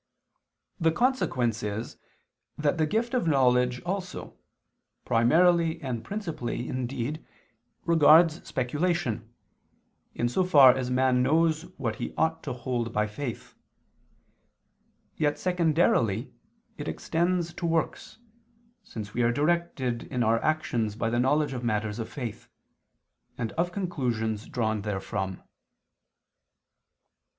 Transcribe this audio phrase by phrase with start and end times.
[0.79, 1.97] The consequence is
[2.57, 4.35] that the gift of knowledge also,
[5.05, 7.23] primarily and principally indeed,
[7.85, 9.31] regards speculation,
[10.15, 13.53] in so far as man knows what he ought to hold by faith;
[15.17, 16.33] yet, secondarily,
[16.79, 18.17] it extends to works,
[18.81, 22.47] since we are directed in our actions by the knowledge of matters of faith,
[23.37, 25.43] and of conclusions drawn therefrom.